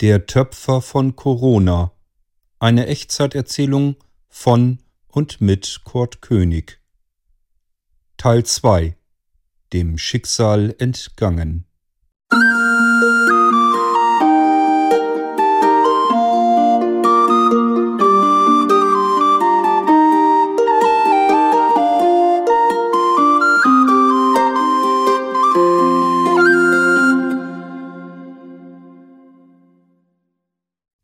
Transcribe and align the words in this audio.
Der 0.00 0.24
Töpfer 0.24 0.80
von 0.80 1.14
Corona. 1.14 1.92
Eine 2.58 2.86
Echtzeiterzählung 2.86 3.96
von 4.30 4.78
und 5.08 5.42
mit 5.42 5.82
Kurt 5.84 6.22
König. 6.22 6.80
Teil 8.16 8.46
2. 8.46 8.96
Dem 9.74 9.98
Schicksal 9.98 10.74
entgangen. 10.78 11.66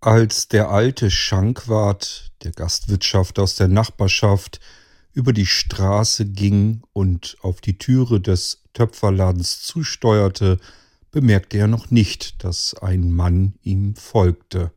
Als 0.07 0.47
der 0.47 0.71
alte 0.71 1.11
Schankwart, 1.11 2.31
der 2.45 2.53
Gastwirtschaft 2.53 3.41
aus 3.41 3.57
der 3.57 3.67
Nachbarschaft, 3.67 4.61
über 5.13 5.33
die 5.33 5.47
Straße 5.47 6.27
ging 6.27 6.83
und 6.93 7.37
auf 7.43 7.61
die 7.61 7.77
Türe 7.77 8.21
des 8.21 8.63
Töpferladens 8.73 9.63
zusteuerte, 9.63 10.61
bemerkte 11.11 11.59
er 11.59 11.67
noch 11.67 11.91
nicht, 11.91 12.45
dass 12.45 12.75
ein 12.75 13.11
Mann 13.11 13.55
ihm 13.63 13.97
folgte. 13.97 14.71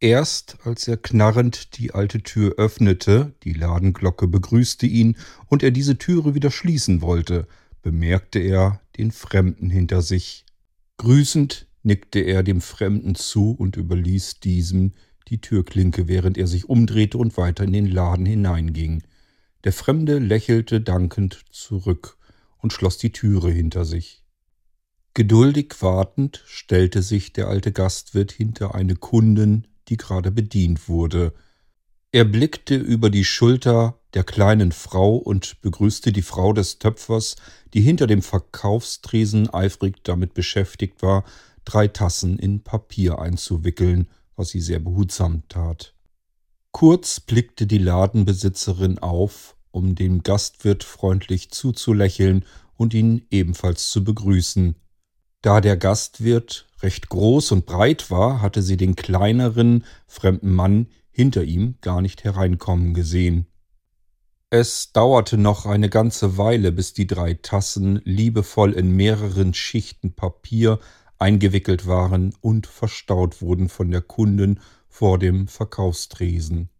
Erst 0.00 0.56
als 0.64 0.88
er 0.88 0.96
knarrend 0.96 1.78
die 1.78 1.94
alte 1.94 2.20
Tür 2.20 2.56
öffnete, 2.56 3.32
die 3.44 3.52
Ladenglocke 3.52 4.26
begrüßte 4.26 4.84
ihn 4.84 5.16
und 5.46 5.62
er 5.62 5.70
diese 5.70 5.96
Türe 5.96 6.34
wieder 6.34 6.50
schließen 6.50 7.02
wollte, 7.02 7.46
bemerkte 7.82 8.40
er 8.40 8.80
den 8.98 9.12
Fremden 9.12 9.70
hinter 9.70 10.02
sich. 10.02 10.44
Grüßend 10.96 11.68
nickte 11.82 12.20
er 12.20 12.42
dem 12.42 12.60
Fremden 12.60 13.14
zu 13.14 13.52
und 13.52 13.76
überließ 13.76 14.40
diesem 14.40 14.92
die 15.28 15.40
Türklinke, 15.40 16.08
während 16.08 16.36
er 16.36 16.46
sich 16.46 16.68
umdrehte 16.68 17.18
und 17.18 17.36
weiter 17.36 17.64
in 17.64 17.72
den 17.72 17.86
Laden 17.86 18.26
hineinging. 18.26 19.02
Der 19.64 19.72
Fremde 19.72 20.18
lächelte 20.18 20.80
dankend 20.80 21.44
zurück 21.50 22.16
und 22.58 22.72
schloss 22.72 22.98
die 22.98 23.12
Türe 23.12 23.50
hinter 23.50 23.84
sich. 23.84 24.24
Geduldig 25.14 25.74
wartend 25.80 26.42
stellte 26.46 27.02
sich 27.02 27.32
der 27.32 27.48
alte 27.48 27.72
Gastwirt 27.72 28.32
hinter 28.32 28.74
eine 28.74 28.94
Kundin, 28.94 29.66
die 29.88 29.96
gerade 29.96 30.30
bedient 30.30 30.88
wurde. 30.88 31.34
Er 32.12 32.24
blickte 32.24 32.76
über 32.76 33.10
die 33.10 33.24
Schulter 33.24 34.00
der 34.14 34.24
kleinen 34.24 34.72
Frau 34.72 35.16
und 35.16 35.60
begrüßte 35.60 36.12
die 36.12 36.22
Frau 36.22 36.52
des 36.52 36.78
Töpfers, 36.78 37.36
die 37.74 37.80
hinter 37.80 38.06
dem 38.06 38.22
Verkaufstresen 38.22 39.52
eifrig 39.52 40.02
damit 40.02 40.34
beschäftigt 40.34 41.02
war, 41.02 41.24
drei 41.64 41.88
Tassen 41.88 42.38
in 42.38 42.62
Papier 42.62 43.18
einzuwickeln, 43.18 44.08
was 44.36 44.50
sie 44.50 44.60
sehr 44.60 44.80
behutsam 44.80 45.42
tat. 45.48 45.94
Kurz 46.72 47.20
blickte 47.20 47.66
die 47.66 47.78
Ladenbesitzerin 47.78 48.98
auf, 48.98 49.56
um 49.70 49.94
dem 49.94 50.22
Gastwirt 50.22 50.84
freundlich 50.84 51.50
zuzulächeln 51.50 52.44
und 52.76 52.94
ihn 52.94 53.26
ebenfalls 53.30 53.90
zu 53.90 54.04
begrüßen. 54.04 54.76
Da 55.42 55.60
der 55.60 55.76
Gastwirt 55.76 56.66
recht 56.82 57.08
groß 57.08 57.52
und 57.52 57.66
breit 57.66 58.10
war, 58.10 58.40
hatte 58.40 58.62
sie 58.62 58.76
den 58.76 58.96
kleineren, 58.96 59.84
fremden 60.06 60.52
Mann 60.52 60.86
hinter 61.10 61.44
ihm 61.44 61.76
gar 61.80 62.00
nicht 62.00 62.24
hereinkommen 62.24 62.94
gesehen. 62.94 63.46
Es 64.52 64.92
dauerte 64.92 65.38
noch 65.38 65.64
eine 65.64 65.88
ganze 65.88 66.36
Weile, 66.36 66.72
bis 66.72 66.92
die 66.92 67.06
drei 67.06 67.34
Tassen 67.34 68.00
liebevoll 68.04 68.72
in 68.72 68.96
mehreren 68.96 69.54
Schichten 69.54 70.14
Papier 70.14 70.80
eingewickelt 71.20 71.86
waren 71.86 72.34
und 72.40 72.66
verstaut 72.66 73.42
wurden 73.42 73.68
von 73.68 73.90
der 73.90 74.00
Kunden 74.00 74.60
vor 74.88 75.18
dem 75.18 75.46
Verkaufstresen. 75.46 76.70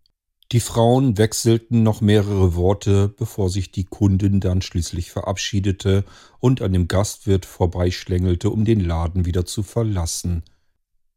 Die 0.53 0.61
Frauen 0.61 1.17
wechselten 1.17 1.85
noch 1.85 2.01
mehrere 2.01 2.57
Worte, 2.57 3.09
bevor 3.09 3.51
sich 3.51 3.71
die 3.71 3.85
Kundin 3.85 4.41
dann 4.41 4.63
schließlich 4.63 5.13
verabschiedete 5.13 6.05
und 6.41 6.61
an 6.61 6.73
dem 6.73 6.89
Gastwirt 6.89 7.47
vorbeischlängelte, 7.47 8.51
um 8.51 8.65
den 8.65 8.81
Laden 8.81 9.27
wieder 9.27 9.47
zu 9.47 9.63
verlassen. 9.63 10.43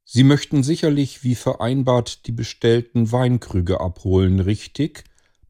Sie 0.05 0.23
möchten 0.23 0.61
sicherlich 0.61 1.23
wie 1.23 1.34
vereinbart 1.34 2.28
die 2.28 2.31
bestellten 2.31 3.11
Weinkrüge 3.11 3.79
abholen, 3.79 4.40
richtig? 4.40 5.05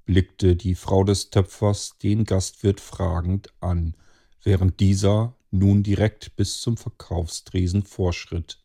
blickte 0.06 0.56
die 0.56 0.76
Frau 0.76 1.04
des 1.04 1.30
Töpfers 1.30 1.98
den 2.02 2.24
Gastwirt 2.24 2.80
fragend 2.80 3.50
an, 3.60 3.96
während 4.44 4.80
dieser 4.80 5.36
nun 5.54 5.84
direkt 5.84 6.36
bis 6.36 6.60
zum 6.60 6.78
Verkaufstresen 6.78 7.84
vorschritt. 7.84 8.60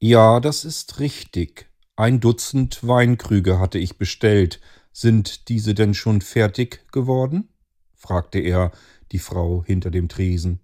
Ja, 0.00 0.40
das 0.40 0.64
ist 0.64 1.00
richtig. 1.00 1.70
Ein 1.96 2.20
Dutzend 2.20 2.86
Weinkrüge 2.86 3.58
hatte 3.58 3.78
ich 3.78 3.96
bestellt. 3.96 4.60
Sind 4.92 5.48
diese 5.48 5.74
denn 5.74 5.94
schon 5.94 6.20
fertig 6.20 6.84
geworden? 6.92 7.48
fragte 7.94 8.38
er 8.40 8.72
die 9.12 9.18
Frau 9.18 9.64
hinter 9.64 9.90
dem 9.90 10.08
Tresen. 10.08 10.60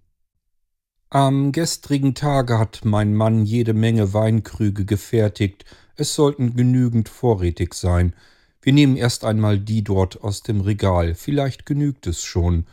Am 1.09 1.51
gestrigen 1.51 2.15
Tage 2.15 2.59
hat 2.59 2.81
mein 2.85 3.13
Mann 3.13 3.45
jede 3.45 3.73
Menge 3.73 4.13
Weinkrüge 4.13 4.85
gefertigt. 4.85 5.65
Es 5.95 6.15
sollten 6.15 6.55
genügend 6.55 7.09
vorrätig 7.09 7.73
sein. 7.73 8.13
Wir 8.61 8.73
nehmen 8.73 8.95
erst 8.95 9.25
einmal 9.25 9.59
die 9.59 9.83
dort 9.83 10.23
aus 10.23 10.43
dem 10.43 10.61
Regal. 10.61 11.15
Vielleicht 11.15 11.65
genügt 11.65 12.07
es 12.07 12.23
schon 12.23 12.65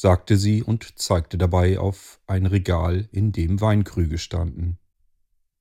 sagte 0.00 0.38
sie 0.38 0.62
und 0.62 0.98
zeigte 0.98 1.36
dabei 1.36 1.78
auf 1.78 2.20
ein 2.26 2.46
Regal, 2.46 3.06
in 3.12 3.32
dem 3.32 3.60
Weinkrüge 3.60 4.16
standen. 4.16 4.78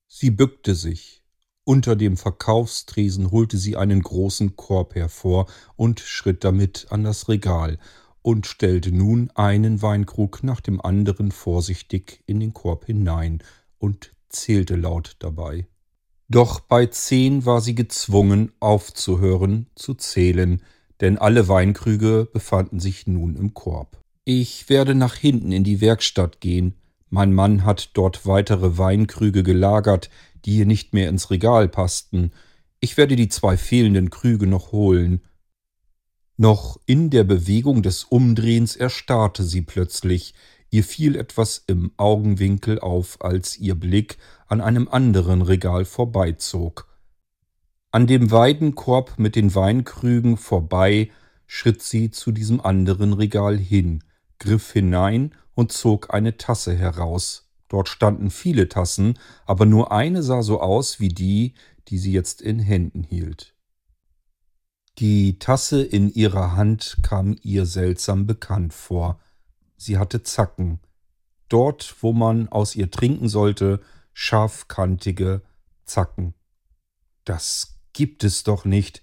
Sie 0.08 0.32
bückte 0.32 0.76
sich. 0.76 1.26
Unter 1.66 1.98
dem 1.98 2.16
Verkaufstresen 2.16 3.32
holte 3.32 3.58
sie 3.58 3.76
einen 3.76 4.02
großen 4.02 4.56
Korb 4.56 4.96
hervor 4.96 5.48
und 5.76 6.00
schritt 6.00 6.46
damit 6.46 6.88
an 6.90 7.04
das 7.04 7.28
Regal 7.28 7.80
und 8.22 8.48
stellte 8.48 8.94
nun 8.94 9.30
einen 9.36 9.82
Weinkrug 9.82 10.42
nach 10.42 10.62
dem 10.62 10.80
anderen 10.80 11.34
vorsichtig 11.34 12.24
in 12.26 12.40
den 12.40 12.54
Korb 12.54 12.86
hinein 12.86 13.44
und 13.78 14.16
zählte 14.30 14.78
laut 14.78 15.18
dabei. 15.20 15.68
Doch 16.30 16.62
bei 16.62 16.86
zehn 16.86 17.46
war 17.46 17.60
sie 17.60 17.76
gezwungen 17.76 18.54
aufzuhören 18.62 19.68
zu 19.76 19.96
zählen, 19.96 20.64
denn 21.02 21.18
alle 21.18 21.50
Weinkrüge 21.50 22.26
befanden 22.32 22.80
sich 22.80 23.06
nun 23.06 23.36
im 23.36 23.54
Korb. 23.54 24.00
Ich 24.26 24.70
werde 24.70 24.96
nach 24.96 25.16
hinten 25.16 25.52
in 25.52 25.64
die 25.64 25.82
Werkstatt 25.82 26.40
gehen. 26.40 26.76
Mein 27.10 27.34
Mann 27.34 27.66
hat 27.66 27.92
dort 27.94 28.26
weitere 28.26 28.78
Weinkrüge 28.78 29.44
gelagert, 29.44 30.10
die 30.46 30.54
hier 30.54 30.66
nicht 30.66 30.94
mehr 30.94 31.10
ins 31.10 31.32
Regal 31.32 31.68
passten. 31.68 32.32
Ich 32.80 32.98
werde 32.98 33.16
die 33.16 33.30
zwei 33.30 33.58
fehlenden 33.58 34.10
Krüge 34.10 34.46
noch 34.46 34.72
holen. 34.72 35.22
Noch 36.38 36.80
in 36.86 37.10
der 37.10 37.24
Bewegung 37.24 37.82
des 37.82 38.04
Umdrehens 38.04 38.76
erstarrte 38.76 39.44
sie 39.44 39.62
plötzlich. 39.62 40.34
Ihr 40.70 40.84
fiel 40.84 41.16
etwas 41.16 41.64
im 41.66 41.92
Augenwinkel 41.98 42.80
auf, 42.80 43.22
als 43.22 43.58
ihr 43.58 43.76
Blick 43.76 44.18
an 44.48 44.62
einem 44.62 44.88
anderen 44.88 45.42
Regal 45.42 45.86
vorbeizog. 45.86 46.88
An 47.92 48.06
dem 48.06 48.30
Weidenkorb 48.30 49.18
mit 49.18 49.36
den 49.36 49.56
Weinkrügen 49.56 50.38
vorbei 50.38 51.10
schritt 51.48 51.82
sie 51.82 52.12
zu 52.12 52.32
diesem 52.32 52.62
anderen 52.62 53.14
Regal 53.14 53.58
hin 53.58 54.04
griff 54.40 54.72
hinein 54.72 55.36
und 55.54 55.72
zog 55.72 56.14
eine 56.14 56.38
Tasse 56.38 56.76
heraus. 56.76 57.50
Dort 57.68 57.88
standen 57.88 58.32
viele 58.32 58.68
Tassen, 58.68 59.20
aber 59.46 59.66
nur 59.66 59.92
eine 59.92 60.24
sah 60.24 60.42
so 60.42 60.60
aus 60.60 61.00
wie 61.00 61.10
die, 61.10 61.54
die 61.90 62.00
sie 62.00 62.12
jetzt 62.12 62.42
in 62.42 62.60
Händen 62.60 63.04
hielt. 63.04 63.56
Die 64.98 65.40
Tasse 65.40 65.84
in 65.84 66.10
ihrer 66.12 66.56
Hand 66.56 66.98
kam 67.04 67.38
ihr 67.42 67.66
seltsam 67.66 68.26
bekannt 68.26 68.74
vor. 68.74 69.20
Sie 69.78 69.98
hatte 69.98 70.24
Zacken. 70.24 70.80
Dort, 71.48 71.96
wo 72.02 72.12
man 72.12 72.50
aus 72.50 72.76
ihr 72.76 72.92
trinken 72.92 73.30
sollte, 73.30 73.82
scharfkantige 74.14 75.42
Zacken. 75.86 76.34
Das 77.24 77.80
gibt 77.94 78.24
es 78.24 78.44
doch 78.44 78.66
nicht. 78.66 79.02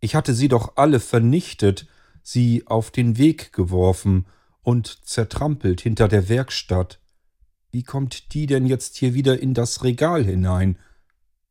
Ich 0.00 0.14
hatte 0.14 0.34
sie 0.34 0.48
doch 0.48 0.76
alle 0.76 1.00
vernichtet, 1.00 1.86
sie 2.22 2.66
auf 2.66 2.90
den 2.90 3.18
Weg 3.18 3.52
geworfen 3.52 4.26
und 4.66 5.06
zertrampelt 5.06 5.80
hinter 5.80 6.08
der 6.08 6.28
Werkstatt. 6.28 6.98
Wie 7.70 7.84
kommt 7.84 8.34
die 8.34 8.46
denn 8.46 8.66
jetzt 8.66 8.96
hier 8.96 9.14
wieder 9.14 9.40
in 9.40 9.54
das 9.54 9.84
Regal 9.84 10.24
hinein? 10.24 10.76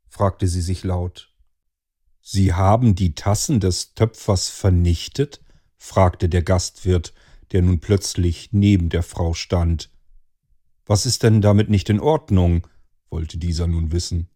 fragte 0.09 0.49
sie 0.49 0.59
sich 0.59 0.83
laut. 0.83 1.33
Sie 2.19 2.51
haben 2.51 2.93
die 2.93 3.15
Tassen 3.15 3.61
des 3.61 3.93
Töpfers 3.93 4.49
vernichtet? 4.49 5.39
fragte 5.77 6.27
der 6.27 6.43
Gastwirt, 6.43 7.13
der 7.53 7.61
nun 7.61 7.79
plötzlich 7.79 8.49
neben 8.51 8.89
der 8.89 9.03
Frau 9.03 9.33
stand. 9.33 9.89
Was 10.85 11.05
ist 11.05 11.23
denn 11.23 11.39
damit 11.39 11.69
nicht 11.69 11.89
in 11.89 12.01
Ordnung? 12.01 12.67
wollte 13.09 13.37
dieser 13.37 13.67
nun 13.67 13.93
wissen. 13.93 14.27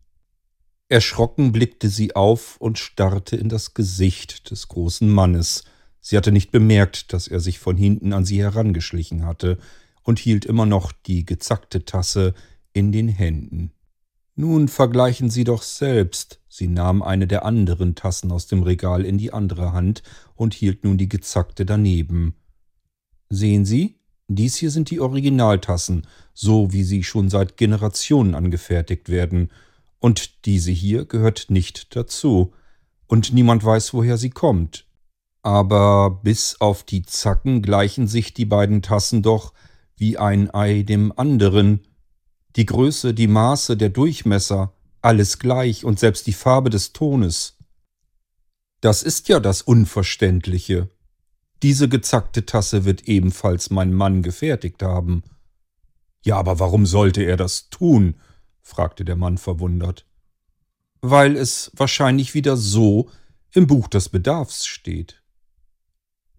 Erschrocken 0.88 1.52
blickte 1.52 1.90
sie 1.90 2.16
auf 2.16 2.56
und 2.62 2.80
starrte 2.80 3.36
in 3.36 3.50
das 3.50 3.74
Gesicht 3.74 4.52
des 4.52 4.70
großen 4.70 5.10
Mannes, 5.10 5.66
Sie 6.02 6.18
hatte 6.18 6.32
nicht 6.32 6.52
bemerkt, 6.52 7.14
dass 7.14 7.28
er 7.28 7.40
sich 7.40 7.60
von 7.60 7.78
hinten 7.78 8.14
an 8.14 8.26
sie 8.26 8.42
herangeschlichen 8.42 9.26
hatte 9.26 9.58
und 10.04 10.20
hielt 10.20 10.46
immer 10.46 10.66
noch 10.66 10.92
die 10.92 11.26
gezackte 11.26 11.86
Tasse 11.86 12.34
in 12.74 12.92
den 12.92 13.08
Händen. 13.08 13.72
Nun 14.36 14.70
vergleichen 14.70 15.30
Sie 15.30 15.44
doch 15.44 15.64
selbst. 15.64 16.40
Sie 16.48 16.68
nahm 16.68 17.02
eine 17.02 17.28
der 17.28 17.44
anderen 17.44 17.96
Tassen 17.96 18.32
aus 18.32 18.48
dem 18.48 18.64
Regal 18.64 19.06
in 19.06 19.18
die 19.18 19.34
andere 19.34 19.74
Hand 19.74 20.02
und 20.36 20.54
hielt 20.54 20.86
nun 20.86 20.98
die 20.98 21.10
gezackte 21.10 21.66
daneben. 21.66 22.36
Sehen 23.30 23.66
Sie, 23.66 24.00
dies 24.30 24.56
hier 24.56 24.70
sind 24.70 24.92
die 24.92 25.00
Originaltassen, 25.00 26.08
so 26.34 26.72
wie 26.72 26.84
sie 26.84 27.04
schon 27.04 27.30
seit 27.30 27.58
Generationen 27.58 28.36
angefertigt 28.36 29.10
werden, 29.10 29.50
und 29.98 30.46
diese 30.46 30.72
hier 30.72 31.06
gehört 31.06 31.48
nicht 31.50 31.96
dazu, 31.96 32.54
und 33.08 33.34
niemand 33.34 33.66
weiß, 33.66 33.94
woher 33.94 34.18
sie 34.18 34.30
kommt. 34.30 34.86
Aber 35.42 36.20
bis 36.24 36.60
auf 36.60 36.84
die 36.84 37.04
Zacken 37.04 37.62
gleichen 37.62 38.08
sich 38.08 38.34
die 38.34 38.46
beiden 38.46 38.82
Tassen 38.82 39.22
doch 39.22 39.54
wie 39.96 40.18
ein 40.18 40.54
Ei 40.54 40.84
dem 40.84 41.14
anderen. 41.18 41.82
Die 42.56 42.66
Größe, 42.66 43.14
die 43.14 43.28
Maße, 43.28 43.78
der 43.78 43.90
Durchmesser, 43.90 44.74
alles 45.02 45.40
gleich 45.40 45.86
und 45.86 46.00
selbst 46.00 46.28
die 46.28 46.34
Farbe 46.34 46.70
des 46.70 46.94
Tones. 46.94 47.58
Das 48.82 49.04
ist 49.04 49.30
ja 49.30 49.40
das 49.40 49.62
Unverständliche. 49.62 50.90
Diese 51.64 51.90
gezackte 51.90 52.46
Tasse 52.46 52.86
wird 52.86 53.08
ebenfalls 53.08 53.70
mein 53.70 53.94
Mann 53.94 54.24
gefertigt 54.24 54.82
haben. 54.82 55.24
Ja, 56.24 56.38
aber 56.38 56.60
warum 56.60 56.86
sollte 56.86 57.24
er 57.24 57.38
das 57.38 57.70
tun? 57.70 58.16
fragte 58.62 59.04
der 59.04 59.16
Mann 59.16 59.38
verwundert. 59.38 60.06
Weil 61.02 61.36
es 61.36 61.72
wahrscheinlich 61.76 62.34
wieder 62.34 62.56
so 62.56 63.10
im 63.54 63.68
Buch 63.68 63.88
des 63.88 64.10
Bedarfs 64.10 64.66
steht. 64.66 65.19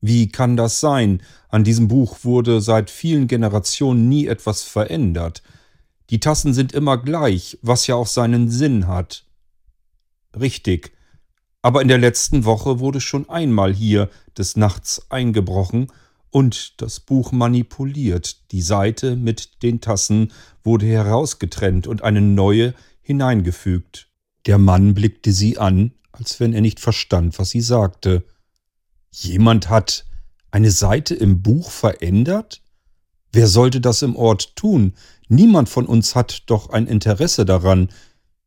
Wie 0.01 0.29
kann 0.29 0.57
das 0.57 0.81
sein? 0.81 1.23
An 1.49 1.65
diesem 1.65 1.89
Buch 1.89 2.19
wurde 2.23 2.61
seit 2.61 2.91
vielen 2.91 3.27
Generationen 3.27 4.09
nie 4.09 4.27
etwas 4.27 4.63
verändert. 4.63 5.43
Die 6.11 6.21
Tassen 6.21 6.55
sind 6.55 6.73
immer 6.73 6.99
gleich, 6.99 7.59
was 7.63 7.87
ja 7.87 7.95
auch 7.95 8.07
seinen 8.07 8.49
Sinn 8.49 8.87
hat. 8.87 9.25
Richtig. 10.39 10.93
Aber 11.63 11.83
in 11.83 11.89
der 11.89 11.99
letzten 11.99 12.45
Woche 12.45 12.81
wurde 12.81 13.01
schon 13.01 13.29
einmal 13.29 13.75
hier 13.75 14.09
des 14.37 14.57
Nachts 14.57 15.11
eingebrochen 15.11 15.89
und 16.31 16.81
das 16.81 17.01
Buch 17.01 17.33
manipuliert. 17.33 18.51
Die 18.53 18.63
Seite 18.63 19.17
mit 19.17 19.63
den 19.63 19.81
Tassen 19.81 20.33
wurde 20.65 20.87
herausgetrennt 20.87 21.87
und 21.87 22.03
eine 22.03 22.21
neue 22.21 22.75
hineingefügt. 23.03 24.09
Der 24.47 24.59
Mann 24.59 24.95
blickte 24.95 25.33
sie 25.33 25.59
an, 25.59 25.93
als 26.13 26.41
wenn 26.41 26.55
er 26.55 26.61
nicht 26.61 26.81
verstand, 26.81 27.39
was 27.39 27.51
sie 27.51 27.61
sagte. 27.61 28.25
Jemand 29.11 29.69
hat 29.69 30.07
eine 30.51 30.71
Seite 30.71 31.15
im 31.15 31.43
Buch 31.43 31.71
verändert? 31.71 32.63
Wer 33.33 33.47
sollte 33.47 33.81
das 33.81 34.03
im 34.03 34.17
Ort 34.17 34.57
tun? 34.57 34.95
Niemand 35.29 35.69
von 35.69 35.87
uns 35.87 36.15
hat 36.15 36.43
doch 36.47 36.71
ein 36.71 36.87
Interesse 36.87 37.45
daran. 37.45 37.91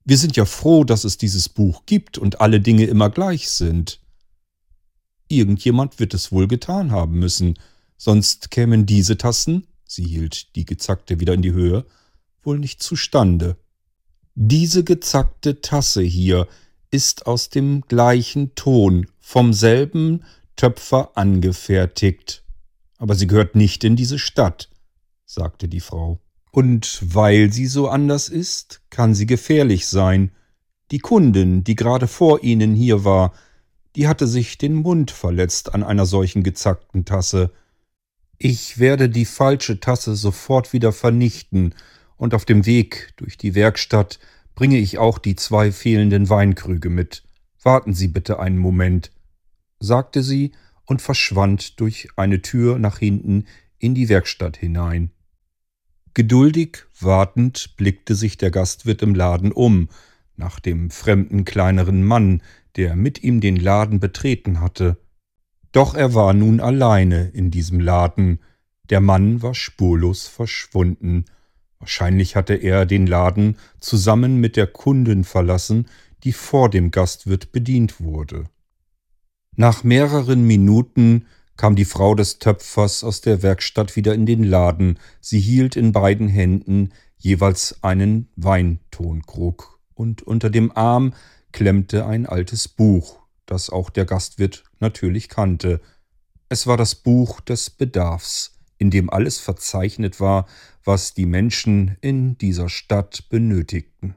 Wir 0.04 0.18
sind 0.18 0.36
ja 0.36 0.45
froh, 0.45 0.83
dass 0.83 1.06
es 1.06 1.18
dieses 1.18 1.48
Buch 1.48 1.86
gibt 1.86 2.18
und 2.18 2.42
alle 2.42 2.60
Dinge 2.60 2.86
immer 2.86 3.10
gleich 3.10 3.50
sind. 3.50 4.01
Irgendjemand 5.30 6.00
wird 6.00 6.13
es 6.13 6.31
wohl 6.31 6.48
getan 6.48 6.92
haben 6.92 7.18
müssen, 7.18 7.57
sonst 7.98 8.51
kämen 8.51 8.86
diese 8.86 9.18
Tassen, 9.18 9.68
sie 9.86 10.04
hielt 10.04 10.56
die 10.56 10.65
gezackte 10.65 11.19
wieder 11.21 11.33
in 11.33 11.42
die 11.42 11.54
Höhe, 11.54 11.86
wohl 12.44 12.60
nicht 12.60 12.83
zustande. 12.83 13.56
Diese 14.36 14.83
gezackte 14.83 15.62
Tasse 15.62 16.01
hier 16.01 16.48
ist 16.92 17.25
aus 17.25 17.50
dem 17.50 17.81
gleichen 17.81 18.56
Ton, 18.56 19.07
vom 19.19 19.54
selben 19.54 20.24
Töpfer 20.55 21.11
angefertigt. 21.15 22.44
Aber 22.97 23.15
sie 23.15 23.27
gehört 23.27 23.55
nicht 23.55 23.83
in 23.83 23.95
diese 23.95 24.19
Stadt, 24.19 24.69
sagte 25.25 25.67
die 25.67 25.79
Frau. 25.79 26.19
Und 26.51 27.00
weil 27.03 27.51
sie 27.51 27.65
so 27.65 27.89
anders 27.89 28.29
ist, 28.29 28.81
kann 28.89 29.15
sie 29.15 29.25
gefährlich 29.25 29.88
sein. 29.88 30.31
Die 30.91 31.00
Kundin, 31.00 31.63
die 31.63 31.75
gerade 31.75 32.07
vor 32.07 32.44
Ihnen 32.44 32.75
hier 32.75 33.03
war, 33.03 33.33
die 33.95 34.07
hatte 34.07 34.27
sich 34.27 34.57
den 34.57 34.75
Mund 34.75 35.11
verletzt 35.11 35.73
an 35.73 35.83
einer 35.83 36.05
solchen 36.05 36.44
gezackten 36.44 37.05
Tasse. 37.05 37.51
Ich 38.38 38.77
werde 38.77 39.09
die 39.09 39.25
falsche 39.25 39.79
Tasse 39.79 40.15
sofort 40.15 40.73
wieder 40.73 40.91
vernichten, 40.91 41.73
und 42.17 42.33
auf 42.33 42.45
dem 42.45 42.65
Weg 42.65 43.13
durch 43.17 43.38
die 43.38 43.55
Werkstatt 43.55 44.19
bringe 44.55 44.77
ich 44.77 44.97
auch 44.97 45.17
die 45.17 45.35
zwei 45.35 45.71
fehlenden 45.71 46.29
Weinkrüge 46.29 46.89
mit. 46.89 47.23
Warten 47.61 47.94
Sie 47.94 48.07
bitte 48.07 48.39
einen 48.39 48.59
Moment 48.59 49.11
sagte 49.80 50.24
sie 50.24 50.52
und 50.86 51.02
verschwand 51.02 51.80
durch 51.80 52.10
eine 52.16 52.42
Tür 52.42 52.80
nach 52.80 53.00
hinten 53.00 53.46
in 53.80 53.96
die 53.96 54.10
Werkstatt 54.10 54.58
hinein. 54.58 55.12
Geduldig 56.14 56.84
wartend 57.00 57.75
blickte 57.75 58.16
sich 58.16 58.38
der 58.38 58.52
Gastwirt 58.52 59.02
im 59.02 59.16
Laden 59.16 59.52
um, 59.52 59.90
nach 60.36 60.60
dem 60.60 60.90
fremden 60.90 61.46
kleineren 61.46 62.04
Mann, 62.04 62.42
der 62.75 62.96
mit 62.96 63.24
ihm 63.24 63.42
den 63.42 63.56
Laden 63.56 64.00
betreten 64.00 64.60
hatte. 64.60 64.98
Doch 65.72 65.96
er 65.96 66.14
war 66.14 66.34
nun 66.34 66.60
alleine 66.60 67.30
in 67.30 67.50
diesem 67.50 67.80
Laden, 67.80 68.40
der 68.90 69.00
Mann 69.00 69.42
war 69.42 69.56
spurlos 69.56 70.28
verschwunden. 70.28 71.25
Wahrscheinlich 71.80 72.36
hatte 72.36 72.54
er 72.54 72.86
den 72.86 73.08
Laden 73.08 73.58
zusammen 73.80 74.40
mit 74.40 74.56
der 74.56 74.68
Kundin 74.68 75.24
verlassen, 75.24 75.88
die 76.24 76.31
vor 76.31 76.70
dem 76.70 76.92
Gastwirt 76.92 77.52
bedient 77.52 78.00
wurde. 78.00 78.46
Nach 79.55 79.83
mehreren 79.83 80.45
Minuten 80.47 81.27
kam 81.57 81.75
die 81.75 81.85
Frau 81.85 82.15
des 82.15 82.39
Töpfers 82.39 83.03
aus 83.03 83.21
der 83.21 83.44
Werkstatt 83.44 83.95
wieder 83.95 84.15
in 84.15 84.25
den 84.25 84.44
Laden. 84.44 84.97
Sie 85.21 85.39
hielt 85.39 85.75
in 85.75 85.91
beiden 85.91 86.27
Händen 86.27 86.89
jeweils 87.17 87.83
einen 87.83 88.29
Weintonkrug, 88.35 89.79
und 89.94 90.23
unter 90.23 90.50
dem 90.50 90.75
Arm 90.75 91.13
klemmte 91.51 92.07
ein 92.07 92.25
altes 92.25 92.67
Buch, 92.67 93.19
das 93.45 93.69
auch 93.69 93.91
der 93.91 94.05
Gastwirt 94.05 94.63
natürlich 94.79 95.29
kannte. 95.29 95.81
Es 96.50 96.65
war 96.65 96.77
das 96.77 96.95
Buch 96.95 97.39
des 97.39 97.69
Bedarfs, 97.69 98.57
in 98.79 98.89
dem 98.89 99.11
alles 99.11 99.38
verzeichnet 99.38 100.19
war, 100.19 100.47
was 100.83 101.13
die 101.13 101.27
Menschen 101.27 101.95
in 102.01 102.39
dieser 102.39 102.69
Stadt 102.69 103.29
benötigten. 103.29 104.15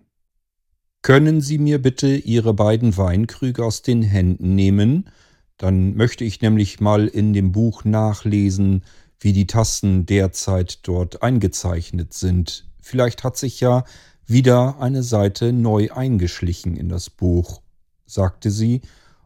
Können 1.02 1.42
Sie 1.42 1.58
mir 1.58 1.80
bitte 1.80 2.16
Ihre 2.16 2.54
beiden 2.54 2.96
Weinkrüge 2.96 3.64
aus 3.64 3.82
den 3.82 4.02
Händen 4.02 4.54
nehmen? 4.54 5.10
Dann 5.58 5.94
möchte 5.94 6.24
ich 6.24 6.40
nämlich 6.40 6.80
mal 6.80 7.06
in 7.06 7.32
dem 7.32 7.52
Buch 7.52 7.84
nachlesen, 7.84 8.84
wie 9.20 9.32
die 9.32 9.46
Tasten 9.46 10.06
derzeit 10.06 10.86
dort 10.86 11.22
eingezeichnet 11.22 12.12
sind. 12.12 12.68
Vielleicht 12.80 13.24
hat 13.24 13.36
sich 13.36 13.60
ja 13.60 13.84
wieder 14.26 14.80
eine 14.80 15.02
Seite 15.02 15.52
neu 15.52 15.90
eingeschlichen 15.90 16.76
in 16.76 16.88
das 16.88 17.08
Buch, 17.10 17.62
sagte 18.04 18.50
sie 18.50 18.82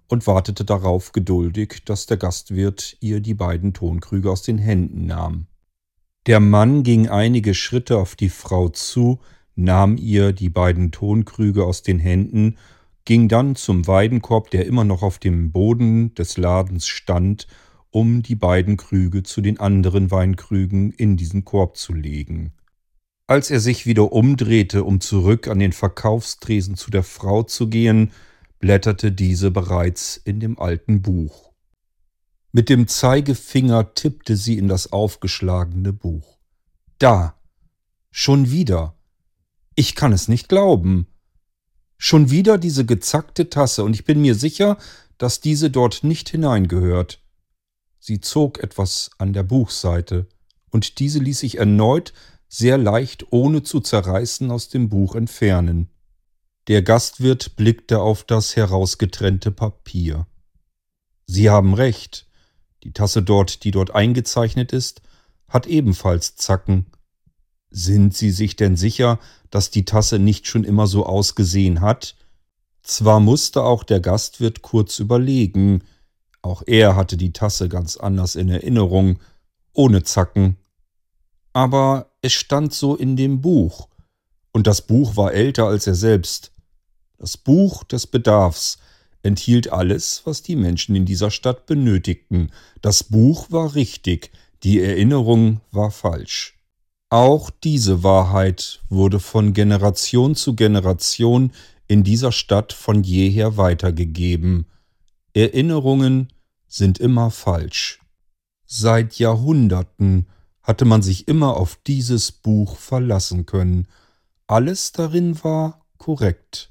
und 0.09 0.27
wartete 0.27 0.65
darauf 0.65 1.13
geduldig, 1.13 1.83
dass 1.85 2.07
der 2.07 2.17
Gastwirt 2.17 2.97
ihr 3.01 3.21
die 3.21 3.35
beiden 3.35 3.73
Tonkrüge 3.73 4.31
aus 4.31 4.43
den 4.43 4.59
Händen 4.59 5.07
nahm. 5.07 5.47
Der 6.27 6.41
Mann 6.41 6.83
ging 6.83 7.09
einige 7.09 7.55
Schritte 7.55 7.97
auf 7.97 8.15
die 8.15 8.29
Frau 8.29 8.69
zu, 8.69 9.21
nahm 9.57 9.97
ihr 9.97 10.33
die 10.33 10.51
beiden 10.51 10.93
Tonkrüge 10.93 11.65
aus 11.65 11.83
den 11.83 11.99
Händen 11.99 12.57
ging 13.05 13.29
dann 13.29 13.57
zum 13.57 13.87
Weidenkorb, 13.87 14.51
der 14.51 14.67
immer 14.67 14.85
noch 14.85 15.03
auf 15.03 15.19
dem 15.19 15.53
Boden 15.53 16.15
des 16.15 16.37
Ladens 16.37 16.87
stand, 16.87 17.47
um 17.91 18.23
die 18.23 18.37
beiden 18.37 18.77
Krüge 18.77 19.23
zu 19.23 19.41
den 19.41 19.59
anderen 19.59 20.11
Weinkrügen 20.11 20.93
in 20.93 21.17
diesen 21.17 21.45
Korb 21.45 21.77
zu 21.77 21.93
legen. 21.93 22.53
Als 23.27 23.51
er 23.51 23.61
sich 23.61 23.87
wieder 23.87 24.13
umdrehte, 24.13 24.85
um 24.85 25.01
zurück 25.01 25.49
an 25.49 25.59
den 25.59 25.73
Verkaufstresen 25.73 26.77
zu 26.77 26.91
der 26.91 27.05
Frau 27.05 27.43
zu 27.43 27.69
gehen, 27.69 28.11
blätterte 28.59 29.13
diese 29.13 29.51
bereits 29.51 30.17
in 30.17 30.41
dem 30.41 30.59
alten 30.59 31.03
Buch. 31.03 31.53
Mit 32.53 32.69
dem 32.69 32.89
Zeigefinger 32.89 33.95
tippte 33.95 34.37
sie 34.37 34.59
in 34.59 34.67
das 34.67 34.93
aufgeschlagene 34.93 35.93
Buch. 35.93 36.39
Da. 36.99 37.35
Schon 38.11 38.51
wieder. 38.51 38.97
Ich 39.77 39.95
kann 39.95 40.13
es 40.13 40.27
nicht 40.27 40.49
glauben. 40.49 41.07
Schon 42.03 42.31
wieder 42.31 42.57
diese 42.57 42.87
gezackte 42.87 43.51
Tasse, 43.51 43.85
und 43.85 43.93
ich 43.93 44.07
bin 44.07 44.23
mir 44.23 44.35
sicher, 44.35 44.79
dass 45.19 45.43
diese 45.43 45.71
dort 45.71 46.03
nicht 46.03 46.31
hineingehört. 46.31 47.21
Sie 47.99 48.23
zog 48.23 48.59
etwas 48.63 49.11
an 49.19 49.35
der 49.35 49.43
Buchseite, 49.43 50.27
und 50.71 50.99
diese 50.99 51.19
ließ 51.19 51.41
sich 51.41 51.59
erneut 51.59 52.15
sehr 52.49 52.79
leicht, 52.79 53.27
ohne 53.33 53.65
zu 53.65 53.81
zerreißen, 53.81 54.51
aus 54.51 54.71
dem 54.71 54.89
Buch 54.89 55.15
entfernen. 55.15 55.91
Der 56.69 56.81
Gastwirt 56.81 57.57
blickte 57.57 58.01
auf 58.01 58.25
das 58.25 58.57
herausgetrennte 58.57 59.51
Papier. 59.51 60.27
Sie 61.27 61.51
haben 61.51 61.75
recht. 61.75 62.27
Die 62.83 62.95
Tasse 62.95 63.23
dort, 63.23 63.63
die 63.63 63.73
dort 63.73 63.95
eingezeichnet 63.95 64.73
ist, 64.73 65.03
hat 65.49 65.67
ebenfalls 65.67 66.35
Zacken. 66.37 66.87
Sind 67.71 68.17
Sie 68.17 68.31
sich 68.31 68.57
denn 68.57 68.77
sicher, 68.77 69.19
dass 69.51 69.71
die 69.71 69.85
Tasse 69.85 70.19
nicht 70.19 70.47
schon 70.47 70.65
immer 70.65 70.87
so 70.87 71.07
ausgesehen 71.07 71.81
hat? 71.81 72.17
Zwar 72.83 73.21
musste 73.21 73.63
auch 73.63 73.85
der 73.85 74.01
Gastwirt 74.01 74.63
kurz 74.63 74.99
überlegen, 74.99 75.83
auch 76.43 76.63
er 76.67 76.97
hatte 76.97 77.17
die 77.17 77.33
Tasse 77.33 77.69
ganz 77.69 77.97
anders 77.97 78.35
in 78.35 78.49
Erinnerung, 78.49 79.19
ohne 79.73 80.03
Zacken. 80.03 80.57
Aber 81.53 82.11
es 82.23 82.33
stand 82.33 82.73
so 82.73 82.97
in 82.97 83.17
dem 83.17 83.41
Buch, 83.41 83.89
und 84.53 84.67
das 84.67 84.83
Buch 84.83 85.17
war 85.17 85.33
älter 85.33 85.67
als 85.67 85.87
er 85.87 85.95
selbst. 85.95 86.53
Das 87.19 87.37
Buch 87.37 87.85
des 87.85 88.07
Bedarfs 88.07 88.79
enthielt 89.23 89.71
alles, 89.71 90.23
was 90.25 90.43
die 90.43 90.57
Menschen 90.57 90.97
in 90.97 91.05
dieser 91.05 91.31
Stadt 91.31 91.67
benötigten. 91.67 92.51
Das 92.81 93.05
Buch 93.05 93.51
war 93.51 93.75
richtig, 93.75 94.33
die 94.63 94.81
Erinnerung 94.81 95.61
war 95.71 95.91
falsch. 95.91 96.60
Auch 97.13 97.51
diese 97.51 98.05
Wahrheit 98.05 98.81
wurde 98.89 99.19
von 99.19 99.53
Generation 99.53 100.37
zu 100.37 100.55
Generation 100.55 101.51
in 101.89 102.05
dieser 102.05 102.31
Stadt 102.31 102.73
von 102.73 103.03
jeher 103.03 103.57
weitergegeben. 103.57 104.67
Erinnerungen 105.35 106.33
sind 106.69 106.99
immer 106.99 107.33
falsch. 107.33 107.99
Seit 108.65 109.19
Jahrhunderten 109.19 110.29
hatte 110.63 110.85
man 110.85 111.03
sich 111.03 111.27
immer 111.27 111.57
auf 111.57 111.77
dieses 111.85 112.31
Buch 112.31 112.77
verlassen 112.77 113.45
können. 113.45 113.89
Alles 114.47 114.93
darin 114.93 115.43
war 115.43 115.85
korrekt, 115.99 116.71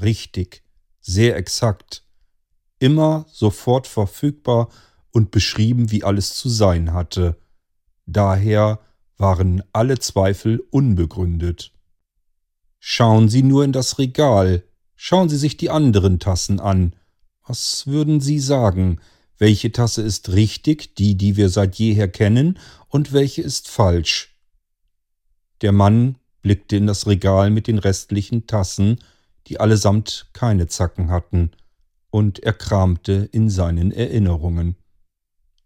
richtig, 0.00 0.62
sehr 1.00 1.36
exakt, 1.36 2.04
immer 2.78 3.26
sofort 3.28 3.88
verfügbar 3.88 4.68
und 5.10 5.32
beschrieben, 5.32 5.90
wie 5.90 6.04
alles 6.04 6.34
zu 6.34 6.48
sein 6.48 6.92
hatte. 6.92 7.36
Daher 8.06 8.78
waren 9.20 9.62
alle 9.72 9.98
Zweifel 9.98 10.64
unbegründet. 10.70 11.72
Schauen 12.78 13.28
Sie 13.28 13.42
nur 13.42 13.64
in 13.64 13.72
das 13.72 13.98
Regal, 13.98 14.64
schauen 14.96 15.28
Sie 15.28 15.36
sich 15.36 15.56
die 15.56 15.70
anderen 15.70 16.18
Tassen 16.18 16.58
an. 16.58 16.96
Was 17.46 17.86
würden 17.86 18.20
Sie 18.20 18.38
sagen? 18.38 19.00
Welche 19.36 19.72
Tasse 19.72 20.02
ist 20.02 20.30
richtig, 20.30 20.94
die, 20.94 21.16
die 21.16 21.36
wir 21.36 21.50
seit 21.50 21.76
jeher 21.76 22.08
kennen, 22.08 22.58
und 22.88 23.12
welche 23.12 23.42
ist 23.42 23.68
falsch? 23.68 24.34
Der 25.60 25.72
Mann 25.72 26.16
blickte 26.42 26.76
in 26.76 26.86
das 26.86 27.06
Regal 27.06 27.50
mit 27.50 27.66
den 27.66 27.78
restlichen 27.78 28.46
Tassen, 28.46 28.98
die 29.46 29.60
allesamt 29.60 30.28
keine 30.32 30.66
Zacken 30.66 31.10
hatten, 31.10 31.50
und 32.10 32.40
er 32.40 32.54
kramte 32.54 33.28
in 33.32 33.50
seinen 33.50 33.92
Erinnerungen. 33.92 34.76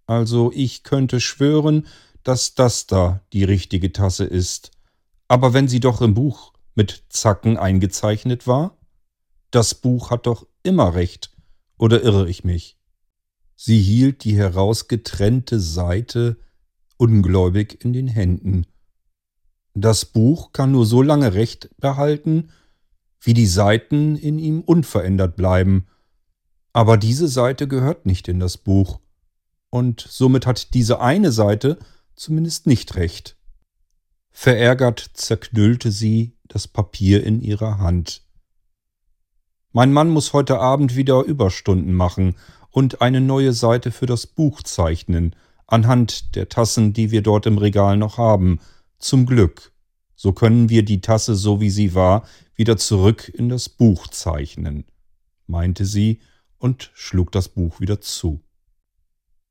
Also 0.06 0.52
ich 0.54 0.82
könnte 0.82 1.20
schwören, 1.20 1.86
dass 2.24 2.54
das 2.54 2.86
da 2.86 3.20
die 3.32 3.44
richtige 3.44 3.92
Tasse 3.92 4.24
ist. 4.24 4.72
Aber 5.28 5.52
wenn 5.52 5.68
sie 5.68 5.80
doch 5.80 6.00
im 6.00 6.14
Buch 6.14 6.52
mit 6.74 7.04
Zacken 7.08 7.56
eingezeichnet 7.56 8.46
war? 8.46 8.76
Das 9.50 9.74
Buch 9.74 10.10
hat 10.10 10.26
doch 10.26 10.46
immer 10.62 10.94
recht, 10.94 11.30
oder 11.78 12.02
irre 12.02 12.28
ich 12.28 12.42
mich? 12.42 12.78
Sie 13.56 13.80
hielt 13.80 14.24
die 14.24 14.36
herausgetrennte 14.36 15.60
Seite 15.60 16.38
ungläubig 16.96 17.84
in 17.84 17.92
den 17.92 18.08
Händen. 18.08 18.66
Das 19.74 20.04
Buch 20.04 20.52
kann 20.52 20.72
nur 20.72 20.86
so 20.86 21.02
lange 21.02 21.34
Recht 21.34 21.70
behalten, 21.78 22.50
wie 23.20 23.34
die 23.34 23.46
Seiten 23.46 24.16
in 24.16 24.38
ihm 24.38 24.60
unverändert 24.60 25.36
bleiben. 25.36 25.86
Aber 26.72 26.96
diese 26.96 27.28
Seite 27.28 27.68
gehört 27.68 28.06
nicht 28.06 28.28
in 28.28 28.38
das 28.38 28.56
Buch. 28.58 29.00
Und 29.70 30.06
somit 30.08 30.46
hat 30.46 30.74
diese 30.74 31.00
eine 31.00 31.32
Seite 31.32 31.78
zumindest 32.16 32.66
nicht 32.66 32.96
recht. 32.96 33.36
Verärgert 34.30 35.10
zerknüllte 35.14 35.90
sie 35.90 36.36
das 36.48 36.68
Papier 36.68 37.24
in 37.24 37.40
ihrer 37.40 37.78
Hand. 37.78 38.22
Mein 39.72 39.92
Mann 39.92 40.08
muss 40.08 40.32
heute 40.32 40.60
Abend 40.60 40.94
wieder 40.94 41.22
Überstunden 41.24 41.94
machen 41.94 42.36
und 42.70 43.00
eine 43.02 43.20
neue 43.20 43.52
Seite 43.52 43.90
für 43.90 44.06
das 44.06 44.26
Buch 44.26 44.62
zeichnen, 44.62 45.34
anhand 45.66 46.36
der 46.36 46.48
Tassen, 46.48 46.92
die 46.92 47.10
wir 47.10 47.22
dort 47.22 47.46
im 47.46 47.58
Regal 47.58 47.96
noch 47.96 48.18
haben, 48.18 48.60
zum 48.98 49.26
Glück. 49.26 49.72
So 50.14 50.32
können 50.32 50.68
wir 50.68 50.84
die 50.84 51.00
Tasse, 51.00 51.34
so 51.34 51.60
wie 51.60 51.70
sie 51.70 51.94
war, 51.94 52.26
wieder 52.54 52.76
zurück 52.76 53.28
in 53.28 53.48
das 53.48 53.68
Buch 53.68 54.06
zeichnen, 54.08 54.84
meinte 55.46 55.84
sie 55.84 56.20
und 56.58 56.90
schlug 56.94 57.32
das 57.32 57.48
Buch 57.48 57.80
wieder 57.80 58.00
zu. 58.00 58.43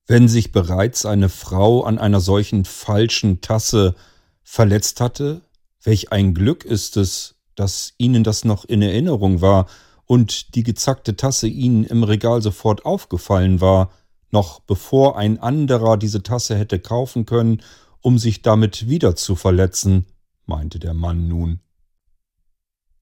Wenn 0.05 0.27
sich 0.27 0.51
bereits 0.51 1.05
eine 1.05 1.29
Frau 1.29 1.83
an 1.83 1.97
einer 1.97 2.19
solchen 2.19 2.65
falschen 2.65 3.41
Tasse 3.41 3.95
verletzt 4.43 4.99
hatte, 4.99 5.41
welch 5.81 6.11
ein 6.11 6.33
Glück 6.33 6.65
ist 6.65 6.97
es, 6.97 7.35
dass 7.55 7.93
Ihnen 7.97 8.23
das 8.23 8.43
noch 8.43 8.65
in 8.65 8.81
Erinnerung 8.81 9.41
war 9.41 9.67
und 10.05 10.55
die 10.55 10.63
gezackte 10.63 11.15
Tasse 11.15 11.47
Ihnen 11.47 11.85
im 11.85 12.03
Regal 12.03 12.41
sofort 12.41 12.85
aufgefallen 12.85 13.61
war, 13.61 13.91
noch 14.31 14.59
bevor 14.59 15.17
ein 15.17 15.39
anderer 15.39 15.95
diese 15.95 16.23
Tasse 16.23 16.57
hätte 16.57 16.79
kaufen 16.79 17.25
können, 17.25 17.61
um 18.01 18.17
sich 18.17 18.41
damit 18.41 18.89
wieder 18.89 19.15
zu 19.15 19.35
verletzen, 19.35 20.05
meinte 20.45 20.79
der 20.79 20.93
Mann 20.93 21.29
nun. 21.29 21.59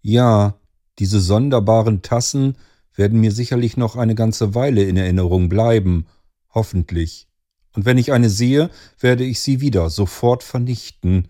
Ja, 0.02 0.60
diese 1.00 1.20
sonderbaren 1.20 2.04
Tassen 2.04 2.58
werden 2.94 3.20
mir 3.20 3.32
sicherlich 3.32 3.78
noch 3.78 3.96
eine 3.96 4.14
ganze 4.14 4.54
Weile 4.54 4.84
in 4.84 4.98
Erinnerung 4.98 5.50
bleiben, 5.50 6.06
hoffentlich. 6.54 7.28
Und 7.76 7.86
wenn 7.86 7.98
ich 7.98 8.12
eine 8.12 8.30
sehe, 8.30 8.70
werde 9.00 9.24
ich 9.24 9.40
sie 9.40 9.62
wieder 9.62 9.90
sofort 9.90 10.44
vernichten. 10.44 11.30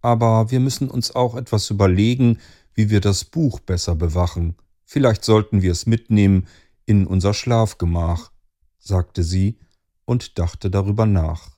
Aber 0.00 0.50
wir 0.50 0.60
müssen 0.60 0.88
uns 0.88 1.14
auch 1.14 1.34
etwas 1.34 1.70
überlegen, 1.70 2.38
wie 2.74 2.90
wir 2.90 3.00
das 3.00 3.24
Buch 3.24 3.60
besser 3.60 3.94
bewachen. 3.94 4.56
Vielleicht 4.84 5.24
sollten 5.24 5.62
wir 5.62 5.72
es 5.72 5.86
mitnehmen 5.86 6.46
in 6.86 7.06
unser 7.06 7.34
Schlafgemach 7.34 8.30
sagte 8.80 9.22
sie 9.22 9.58
und 10.04 10.38
dachte 10.38 10.70
darüber 10.70 11.06
nach. 11.06 11.56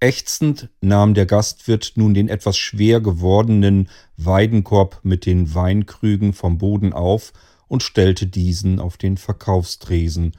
Ächzend 0.00 0.70
nahm 0.80 1.12
der 1.14 1.26
Gastwirt 1.26 1.92
nun 1.96 2.14
den 2.14 2.28
etwas 2.28 2.56
schwer 2.56 3.00
gewordenen 3.00 3.90
Weidenkorb 4.16 5.00
mit 5.02 5.26
den 5.26 5.54
Weinkrügen 5.54 6.32
vom 6.32 6.56
Boden 6.58 6.92
auf 6.94 7.32
und 7.68 7.82
stellte 7.82 8.26
diesen 8.26 8.80
auf 8.80 8.96
den 8.96 9.18
Verkaufstresen, 9.18 10.32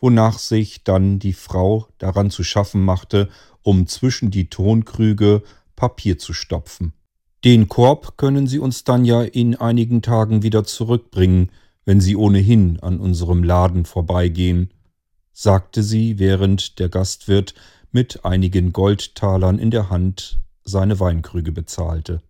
wonach 0.00 0.38
sich 0.38 0.84
dann 0.84 1.18
die 1.18 1.32
Frau 1.32 1.88
daran 1.98 2.30
zu 2.30 2.44
schaffen 2.44 2.82
machte, 2.82 3.28
um 3.62 3.86
zwischen 3.86 4.30
die 4.30 4.50
Tonkrüge 4.50 5.42
Papier 5.76 6.18
zu 6.18 6.32
stopfen. 6.32 6.92
Den 7.44 7.68
Korb 7.68 8.16
können 8.16 8.46
Sie 8.46 8.58
uns 8.58 8.84
dann 8.84 9.04
ja 9.04 9.22
in 9.22 9.54
einigen 9.56 10.02
Tagen 10.02 10.42
wieder 10.42 10.64
zurückbringen, 10.64 11.50
wenn 11.84 12.00
Sie 12.00 12.16
ohnehin 12.16 12.80
an 12.80 12.98
unserem 12.98 13.42
Laden 13.42 13.84
vorbeigehen, 13.84 14.70
sagte 15.34 15.82
sie, 15.82 16.18
während 16.18 16.78
der 16.78 16.88
Gastwirt 16.88 17.54
mit 17.90 18.24
einigen 18.24 18.72
Goldtalern 18.72 19.58
in 19.58 19.70
der 19.70 19.90
Hand 19.90 20.40
seine 20.64 21.00
Weinkrüge 21.00 21.52
bezahlte. 21.52 22.22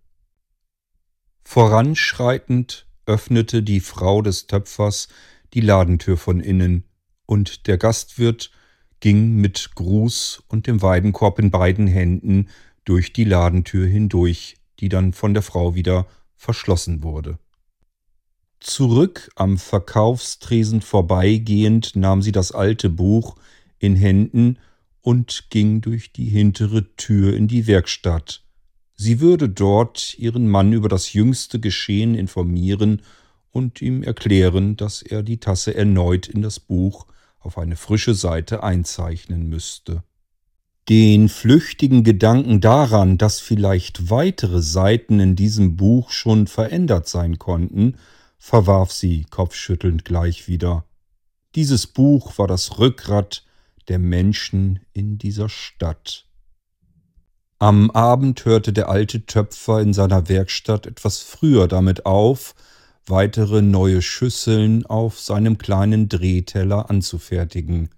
Voranschreitend 1.45 2.87
öffnete 3.07 3.63
die 3.63 3.81
Frau 3.81 4.23
des 4.23 4.47
Töpfers 4.47 5.09
die 5.53 5.61
Ladentür 5.61 6.17
von 6.17 6.41
innen, 6.41 6.85
und 7.27 7.67
der 7.67 7.79
Gastwirt 7.79 8.51
ging 9.01 9.37
mit 9.37 9.73
Gruß 9.75 10.43
und 10.49 10.67
dem 10.67 10.83
Weidenkorb 10.83 11.39
in 11.39 11.51
beiden 11.51 11.87
Händen 11.87 12.49
durch 12.85 13.13
die 13.13 13.25
Ladentür 13.25 13.87
hindurch, 13.87 14.57
die 14.81 14.89
dann 14.89 15.13
von 15.13 15.35
der 15.35 15.43
Frau 15.43 15.75
wieder 15.75 16.07
verschlossen 16.37 17.03
wurde. 17.03 17.39
Zurück 18.61 19.31
am 19.37 19.59
Verkaufstresen 19.59 20.81
vorbeigehend 20.81 21.97
nahm 21.97 22.23
sie 22.23 22.33
das 22.33 22.53
alte 22.53 22.89
Buch 22.89 23.37
in 23.79 23.95
Händen 23.95 24.59
und 25.03 25.51
ging 25.51 25.83
durch 25.83 26.13
die 26.13 26.29
hintere 26.29 26.97
Tür 26.97 27.37
in 27.37 27.47
die 27.47 27.67
Werkstatt. 27.67 28.43
Sie 28.97 29.21
würde 29.21 29.49
dort 29.49 30.19
ihren 30.19 30.49
Mann 30.49 30.73
über 30.73 30.89
das 30.89 31.13
jüngste 31.13 31.61
Geschehen 31.61 32.15
informieren 32.15 33.03
und 33.51 33.83
ihm 33.83 34.03
erklären, 34.03 34.77
dass 34.77 35.03
er 35.03 35.23
die 35.23 35.39
Tasse 35.39 35.75
erneut 35.75 36.27
in 36.27 36.41
das 36.41 36.59
Buch 36.59 37.07
auf 37.45 37.59
eine 37.59 37.77
frische 37.77 38.15
Seite 38.15 38.63
einzeichnen 38.63 39.49
müsste. 39.49 40.03
Den 40.89 41.29
flüchtigen 41.29 42.05
Gedanken 42.05 42.61
daran, 42.61 43.17
dass 43.17 43.41
vielleicht 43.41 44.11
weitere 44.11 44.61
Seiten 44.61 45.19
in 45.19 45.35
diesem 45.35 45.77
Buch 45.77 46.11
schon 46.11 46.47
verändert 46.47 47.09
sein 47.09 47.39
konnten, 47.39 47.97
verwarf 48.39 48.93
sie 48.93 49.25
kopfschüttelnd 49.31 50.05
gleich 50.05 50.47
wieder. 50.49 50.85
Dieses 51.55 51.87
Buch 51.87 52.37
war 52.37 52.47
das 52.47 52.79
Rückgrat 52.79 53.45
der 53.89 53.99
Menschen 53.99 54.81
in 54.93 55.17
dieser 55.17 55.49
Stadt. 55.49 56.27
Am 57.59 57.91
Abend 57.91 58.45
hörte 58.45 58.75
der 58.75 58.91
alte 58.91 59.25
Töpfer 59.25 59.81
in 59.81 59.95
seiner 59.95 60.29
Werkstatt 60.29 60.87
etwas 60.87 61.21
früher 61.21 61.69
damit 61.69 62.05
auf, 62.05 62.55
weitere 63.07 63.63
neue 63.63 64.03
Schüsseln 64.03 64.87
auf 64.87 65.21
seinem 65.21 65.59
kleinen 65.59 66.09
Drehteller 66.09 66.91
anzufertigen. 66.91 67.91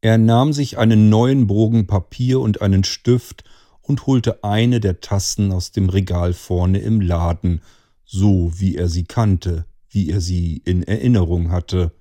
Er 0.00 0.18
nahm 0.18 0.52
sich 0.52 0.78
einen 0.78 1.08
neuen 1.08 1.46
Bogen 1.46 1.86
Papier 1.86 2.40
und 2.40 2.62
einen 2.62 2.84
Stift 2.84 3.44
und 3.80 4.06
holte 4.06 4.44
eine 4.44 4.80
der 4.80 5.00
Tassen 5.00 5.52
aus 5.52 5.72
dem 5.72 5.88
Regal 5.88 6.32
vorne 6.32 6.78
im 6.78 7.00
Laden 7.00 7.60
so 8.06 8.52
wie 8.54 8.76
er 8.76 8.88
sie 8.88 9.04
kannte, 9.04 9.66
wie 9.90 10.08
er 10.08 10.20
sie 10.20 10.62
in 10.64 10.84
Erinnerung 10.84 11.50
hatte, 11.50 11.92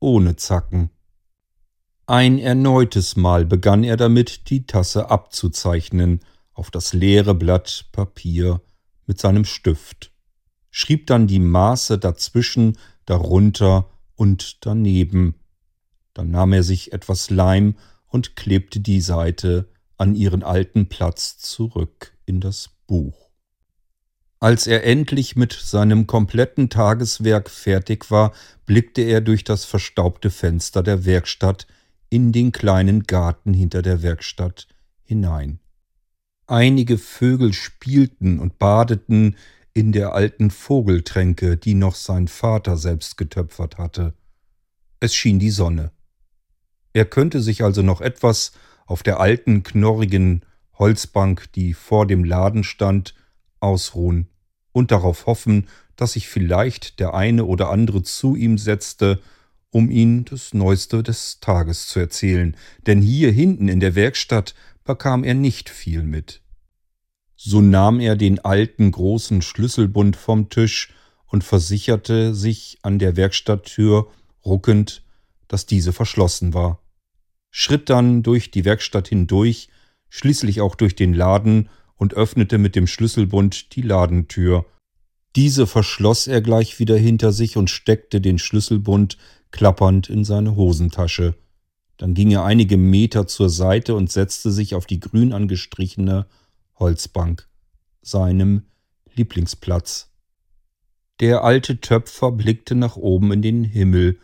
ohne 0.00 0.36
Zacken. 0.36 0.90
Ein 2.06 2.38
erneutes 2.38 3.16
Mal 3.16 3.44
begann 3.44 3.84
er 3.84 3.96
damit, 3.96 4.48
die 4.48 4.66
Tasse 4.66 5.10
abzuzeichnen 5.10 6.20
auf 6.52 6.70
das 6.70 6.94
leere 6.94 7.34
Blatt 7.34 7.86
Papier 7.92 8.62
mit 9.06 9.20
seinem 9.20 9.44
Stift, 9.44 10.10
schrieb 10.76 11.06
dann 11.06 11.26
die 11.26 11.38
Maße 11.38 11.96
dazwischen, 11.96 12.76
darunter 13.06 13.88
und 14.14 14.66
daneben. 14.66 15.36
Dann 16.12 16.30
nahm 16.30 16.52
er 16.52 16.62
sich 16.62 16.92
etwas 16.92 17.30
Leim 17.30 17.76
und 18.08 18.36
klebte 18.36 18.80
die 18.80 19.00
Seite 19.00 19.70
an 19.96 20.14
ihren 20.14 20.42
alten 20.42 20.90
Platz 20.90 21.38
zurück 21.38 22.12
in 22.26 22.42
das 22.42 22.68
Buch. 22.86 23.30
Als 24.38 24.66
er 24.66 24.84
endlich 24.84 25.34
mit 25.34 25.54
seinem 25.54 26.06
kompletten 26.06 26.68
Tageswerk 26.68 27.48
fertig 27.48 28.10
war, 28.10 28.34
blickte 28.66 29.00
er 29.00 29.22
durch 29.22 29.44
das 29.44 29.64
verstaubte 29.64 30.28
Fenster 30.28 30.82
der 30.82 31.06
Werkstatt 31.06 31.66
in 32.10 32.32
den 32.32 32.52
kleinen 32.52 33.04
Garten 33.04 33.54
hinter 33.54 33.80
der 33.80 34.02
Werkstatt 34.02 34.68
hinein. 35.04 35.58
Einige 36.46 36.98
Vögel 36.98 37.54
spielten 37.54 38.40
und 38.40 38.58
badeten 38.58 39.36
in 39.76 39.92
der 39.92 40.14
alten 40.14 40.50
Vogeltränke, 40.50 41.58
die 41.58 41.74
noch 41.74 41.96
sein 41.96 42.28
Vater 42.28 42.78
selbst 42.78 43.18
getöpfert 43.18 43.76
hatte. 43.76 44.14
Es 45.00 45.14
schien 45.14 45.38
die 45.38 45.50
Sonne. 45.50 45.90
Er 46.94 47.04
könnte 47.04 47.42
sich 47.42 47.62
also 47.62 47.82
noch 47.82 48.00
etwas 48.00 48.52
auf 48.86 49.02
der 49.02 49.20
alten, 49.20 49.64
knorrigen 49.64 50.46
Holzbank, 50.78 51.52
die 51.52 51.74
vor 51.74 52.06
dem 52.06 52.24
Laden 52.24 52.64
stand, 52.64 53.14
ausruhen 53.60 54.30
und 54.72 54.92
darauf 54.92 55.26
hoffen, 55.26 55.68
dass 55.94 56.14
sich 56.14 56.26
vielleicht 56.26 56.98
der 56.98 57.12
eine 57.12 57.44
oder 57.44 57.68
andere 57.68 58.02
zu 58.02 58.34
ihm 58.34 58.56
setzte, 58.56 59.20
um 59.68 59.90
ihn 59.90 60.24
das 60.24 60.54
Neueste 60.54 61.02
des 61.02 61.40
Tages 61.40 61.86
zu 61.86 62.00
erzählen, 62.00 62.56
denn 62.86 63.02
hier 63.02 63.30
hinten 63.30 63.68
in 63.68 63.80
der 63.80 63.94
Werkstatt 63.94 64.54
bekam 64.84 65.22
er 65.22 65.34
nicht 65.34 65.68
viel 65.68 66.02
mit. 66.02 66.40
So 67.36 67.60
nahm 67.60 68.00
er 68.00 68.16
den 68.16 68.38
alten 68.44 68.90
großen 68.90 69.42
Schlüsselbund 69.42 70.16
vom 70.16 70.48
Tisch 70.48 70.92
und 71.26 71.44
versicherte 71.44 72.34
sich 72.34 72.78
an 72.82 72.98
der 72.98 73.16
Werkstatttür 73.16 74.08
ruckend, 74.44 75.02
dass 75.48 75.66
diese 75.66 75.92
verschlossen 75.92 76.54
war 76.54 76.80
schritt 77.58 77.88
dann 77.88 78.22
durch 78.22 78.50
die 78.50 78.66
Werkstatt 78.66 79.08
hindurch, 79.08 79.70
schließlich 80.10 80.60
auch 80.60 80.74
durch 80.74 80.94
den 80.94 81.14
Laden 81.14 81.70
und 81.94 82.12
öffnete 82.12 82.58
mit 82.58 82.76
dem 82.76 82.86
Schlüsselbund 82.86 83.74
die 83.74 83.80
Ladentür. 83.80 84.66
Diese 85.36 85.66
verschloss 85.66 86.26
er 86.26 86.42
gleich 86.42 86.78
wieder 86.78 86.98
hinter 86.98 87.32
sich 87.32 87.56
und 87.56 87.70
steckte 87.70 88.20
den 88.20 88.38
Schlüsselbund 88.38 89.16
klappernd 89.52 90.10
in 90.10 90.22
seine 90.22 90.54
Hosentasche. 90.54 91.34
Dann 91.96 92.12
ging 92.12 92.30
er 92.30 92.44
einige 92.44 92.76
Meter 92.76 93.26
zur 93.26 93.48
Seite 93.48 93.94
und 93.94 94.12
setzte 94.12 94.50
sich 94.50 94.74
auf 94.74 94.84
die 94.84 95.00
grün 95.00 95.32
angestrichene 95.32 96.26
Holzbank, 96.78 97.48
seinem 98.02 98.66
Lieblingsplatz. 99.14 100.12
Der 101.20 101.44
alte 101.44 101.80
Töpfer 101.80 102.32
blickte 102.32 102.74
nach 102.74 102.96
oben 102.96 103.32
in 103.32 103.42
den 103.42 103.64
Himmel 103.64 104.20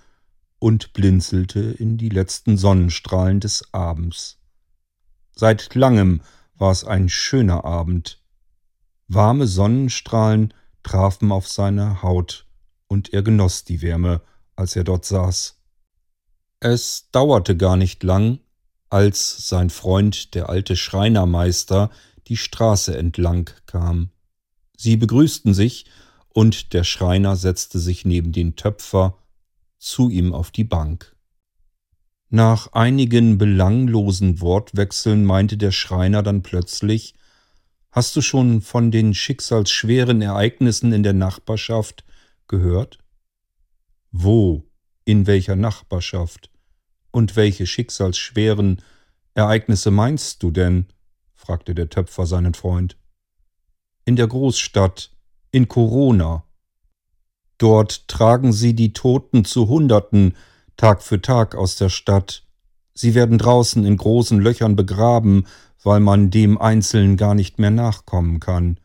und 0.58 0.92
blinzelte 0.92 1.60
in 1.60 1.96
die 1.96 2.10
letzten 2.10 2.56
Sonnenstrahlen 2.56 3.40
des 3.40 3.72
Abends. 3.72 4.38
Seit 5.34 5.74
langem 5.74 6.20
war 6.54 6.70
es 6.70 6.84
ein 6.84 7.08
schöner 7.08 7.64
Abend. 7.64 8.22
Warme 9.08 9.46
Sonnenstrahlen 9.46 10.54
trafen 10.82 11.32
auf 11.32 11.48
seine 11.48 12.02
Haut, 12.02 12.46
und 12.86 13.12
er 13.14 13.22
genoss 13.22 13.64
die 13.64 13.80
Wärme, 13.80 14.20
als 14.54 14.76
er 14.76 14.84
dort 14.84 15.06
saß. 15.06 15.58
Es 16.60 17.08
dauerte 17.10 17.56
gar 17.56 17.76
nicht 17.76 18.02
lang, 18.02 18.38
als 18.90 19.48
sein 19.48 19.70
Freund, 19.70 20.34
der 20.34 20.50
alte 20.50 20.76
Schreinermeister, 20.76 21.90
die 22.28 22.36
Straße 22.36 22.96
entlang 22.96 23.50
kam. 23.66 24.10
Sie 24.76 24.96
begrüßten 24.96 25.54
sich, 25.54 25.86
und 26.28 26.72
der 26.72 26.84
Schreiner 26.84 27.36
setzte 27.36 27.78
sich 27.78 28.04
neben 28.06 28.32
den 28.32 28.56
Töpfer 28.56 29.18
zu 29.78 30.08
ihm 30.08 30.32
auf 30.32 30.50
die 30.50 30.64
Bank. 30.64 31.14
Nach 32.30 32.72
einigen 32.72 33.36
belanglosen 33.36 34.40
Wortwechseln 34.40 35.26
meinte 35.26 35.58
der 35.58 35.72
Schreiner 35.72 36.22
dann 36.22 36.42
plötzlich 36.42 37.14
Hast 37.90 38.16
du 38.16 38.22
schon 38.22 38.62
von 38.62 38.90
den 38.90 39.12
schicksalsschweren 39.12 40.22
Ereignissen 40.22 40.94
in 40.94 41.02
der 41.02 41.12
Nachbarschaft 41.12 42.04
gehört? 42.48 42.98
Wo? 44.10 44.64
In 45.04 45.26
welcher 45.26 45.56
Nachbarschaft? 45.56 46.50
Und 47.10 47.36
welche 47.36 47.66
schicksalsschweren 47.66 48.80
Ereignisse 49.34 49.90
meinst 49.90 50.42
du 50.42 50.50
denn? 50.50 50.86
Fragte 51.42 51.74
der 51.74 51.90
Töpfer 51.90 52.24
seinen 52.24 52.54
Freund. 52.54 52.96
In 54.04 54.14
der 54.14 54.28
Großstadt, 54.28 55.10
in 55.50 55.66
Corona. 55.66 56.44
Dort 57.58 58.06
tragen 58.06 58.52
sie 58.52 58.74
die 58.74 58.92
Toten 58.92 59.44
zu 59.44 59.68
Hunderten 59.68 60.36
Tag 60.76 61.02
für 61.02 61.20
Tag 61.20 61.56
aus 61.56 61.76
der 61.76 61.88
Stadt. 61.88 62.44
Sie 62.94 63.14
werden 63.14 63.38
draußen 63.38 63.84
in 63.84 63.96
großen 63.96 64.38
Löchern 64.38 64.76
begraben, 64.76 65.46
weil 65.82 65.98
man 65.98 66.30
dem 66.30 66.58
Einzelnen 66.58 67.16
gar 67.16 67.34
nicht 67.34 67.58
mehr 67.58 67.70
nachkommen 67.70 68.38
kann. 68.38 68.78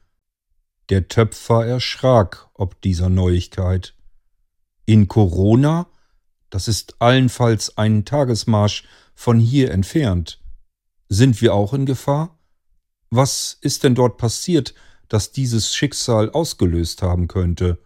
Der 0.90 1.08
Töpfer 1.08 1.66
erschrak 1.66 2.50
ob 2.56 2.82
dieser 2.82 3.10
Neuigkeit. 3.10 3.94
In 4.86 5.08
Corona? 5.08 5.88
Das 6.50 6.68
ist 6.68 6.96
allenfalls 7.00 7.78
ein 7.78 8.04
Tagesmarsch 8.04 8.84
von 9.14 9.40
hier 9.40 9.72
entfernt. 9.72 10.40
Sind 11.08 11.40
wir 11.42 11.54
auch 11.54 11.74
in 11.74 11.86
Gefahr? 11.86 12.37
Was 13.10 13.58
ist 13.62 13.84
denn 13.84 13.96
dort 13.96 14.18
passiert, 14.18 14.74
das 15.08 15.32
dieses 15.32 15.74
Schicksal 15.76 16.30
ausgelöst 16.30 17.02
haben 17.02 17.28
könnte? 17.28 17.80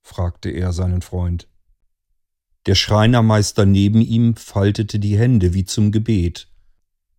fragte 0.00 0.50
er 0.50 0.72
seinen 0.72 1.02
Freund. 1.02 1.48
Der 2.66 2.74
Schreinermeister 2.74 3.66
neben 3.66 4.00
ihm 4.00 4.36
faltete 4.36 4.98
die 4.98 5.18
Hände 5.18 5.54
wie 5.54 5.64
zum 5.64 5.90
Gebet. 5.92 6.48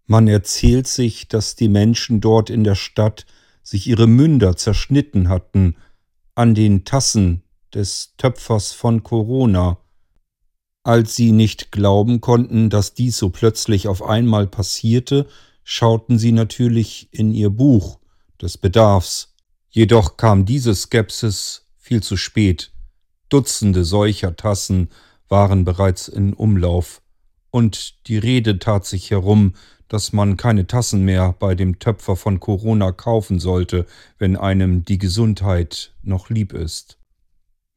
Man 0.05 0.27
erzählt 0.27 0.87
sich, 0.87 1.27
dass 1.27 1.55
die 1.55 1.69
Menschen 1.69 2.21
dort 2.21 2.49
in 2.49 2.63
der 2.63 2.75
Stadt 2.75 3.25
sich 3.61 3.87
ihre 3.87 4.07
Münder 4.07 4.55
zerschnitten 4.55 5.29
hatten 5.29 5.75
an 6.35 6.55
den 6.55 6.85
Tassen 6.85 7.43
des 7.73 8.15
Töpfers 8.17 8.71
von 8.71 9.03
Corona. 9.03 9.77
Als 10.83 11.15
sie 11.15 11.31
nicht 11.31 11.71
glauben 11.71 12.21
konnten, 12.21 12.69
dass 12.69 12.93
dies 12.93 13.17
so 13.17 13.29
plötzlich 13.29 13.87
auf 13.87 14.01
einmal 14.01 14.47
passierte, 14.47 15.27
schauten 15.71 16.17
sie 16.17 16.31
natürlich 16.31 17.09
in 17.11 17.31
ihr 17.31 17.51
Buch 17.51 17.99
des 18.41 18.57
Bedarfs. 18.57 19.35
Jedoch 19.69 20.17
kam 20.17 20.43
diese 20.43 20.73
Skepsis 20.73 21.67
viel 21.77 22.01
zu 22.01 22.17
spät. 22.17 22.71
Dutzende 23.29 23.85
solcher 23.85 24.35
Tassen 24.35 24.89
waren 25.27 25.65
bereits 25.65 26.07
in 26.07 26.33
Umlauf, 26.33 27.03
und 27.51 28.07
die 28.07 28.17
Rede 28.17 28.57
tat 28.57 28.87
sich 28.87 29.11
herum, 29.11 29.53
dass 29.89 30.11
man 30.11 30.37
keine 30.37 30.65
Tassen 30.65 31.05
mehr 31.05 31.35
bei 31.37 31.53
dem 31.53 31.77
Töpfer 31.77 32.15
von 32.15 32.39
Corona 32.39 32.91
kaufen 32.91 33.39
sollte, 33.39 33.85
wenn 34.17 34.37
einem 34.37 34.85
die 34.85 34.97
Gesundheit 34.97 35.93
noch 36.01 36.31
lieb 36.31 36.51
ist. 36.51 36.97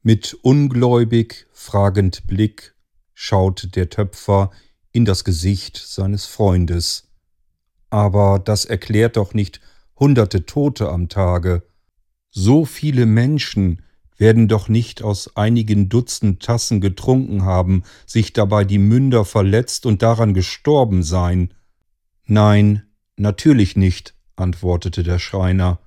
Mit 0.01 0.35
ungläubig 0.41 1.45
fragend 1.51 2.25
Blick 2.25 2.73
schaute 3.13 3.67
der 3.67 3.91
Töpfer 3.91 4.49
in 4.91 5.05
das 5.05 5.23
Gesicht 5.23 5.77
seines 5.77 6.25
Freundes. 6.25 7.12
Aber 7.93 8.39
das 8.39 8.65
erklärt 8.65 9.17
doch 9.17 9.35
nicht 9.35 9.61
hunderte 9.99 10.47
Tote 10.47 10.89
am 10.89 11.09
Tage. 11.09 11.61
So 12.31 12.65
viele 12.65 13.05
Menschen, 13.05 13.83
werden 14.17 14.47
doch 14.47 14.67
nicht 14.67 15.03
aus 15.03 15.37
einigen 15.37 15.89
Dutzend 15.89 16.41
Tassen 16.41 16.81
getrunken 16.81 17.43
haben, 17.43 17.83
sich 18.07 18.33
dabei 18.33 18.63
die 18.63 18.79
Münder 18.79 19.25
verletzt 19.25 19.85
und 19.85 20.01
daran 20.01 20.33
gestorben 20.33 21.03
sein. 21.03 21.53
Nein, 22.25 22.81
natürlich 23.15 23.75
nicht, 23.75 24.15
antwortete 24.37 25.03
der 25.03 25.19
Schreiner, 25.19 25.77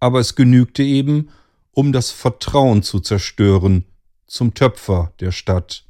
aber 0.00 0.20
es 0.20 0.36
genügte 0.36 0.82
eben, 0.82 1.28
um 1.72 1.92
das 1.92 2.10
Vertrauen 2.10 2.82
zu 2.82 3.00
zerstören 3.00 3.84
zum 4.26 4.54
Töpfer 4.54 5.12
der 5.20 5.30
Stadt. 5.30 5.84